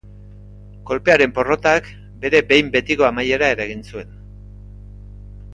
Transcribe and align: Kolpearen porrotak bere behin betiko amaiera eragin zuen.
Kolpearen 0.89 1.35
porrotak 1.35 1.91
bere 2.25 2.41
behin 2.53 2.73
betiko 2.79 3.09
amaiera 3.11 3.53
eragin 3.57 3.85
zuen. 3.93 4.13